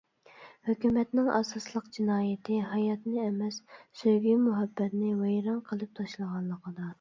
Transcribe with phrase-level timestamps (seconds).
[0.67, 3.61] ھۆكۈمەتنىڭ ئاساسلىق جىنايىتى ھاياتنى ئەمەس،
[4.01, 6.89] سۆيگۈ-مۇھەببەتنى ۋەيران قىلىپ تاشلىغانلىقىدا.